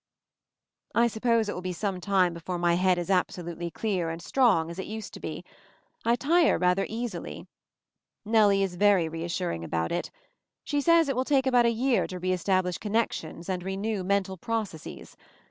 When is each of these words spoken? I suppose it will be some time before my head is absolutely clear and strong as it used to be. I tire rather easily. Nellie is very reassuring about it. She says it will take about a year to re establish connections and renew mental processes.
I 0.95 1.05
suppose 1.05 1.47
it 1.47 1.53
will 1.53 1.61
be 1.61 1.73
some 1.73 2.01
time 2.01 2.33
before 2.33 2.57
my 2.57 2.73
head 2.73 2.97
is 2.97 3.11
absolutely 3.11 3.69
clear 3.69 4.09
and 4.09 4.19
strong 4.19 4.71
as 4.71 4.79
it 4.79 4.87
used 4.87 5.13
to 5.13 5.19
be. 5.19 5.45
I 6.03 6.15
tire 6.15 6.57
rather 6.57 6.87
easily. 6.89 7.45
Nellie 8.25 8.63
is 8.63 8.77
very 8.77 9.07
reassuring 9.07 9.63
about 9.63 9.91
it. 9.91 10.09
She 10.63 10.81
says 10.81 11.07
it 11.07 11.15
will 11.15 11.23
take 11.23 11.45
about 11.45 11.67
a 11.67 11.71
year 11.71 12.07
to 12.07 12.17
re 12.17 12.31
establish 12.33 12.79
connections 12.79 13.47
and 13.47 13.61
renew 13.61 14.03
mental 14.03 14.37
processes. 14.37 15.15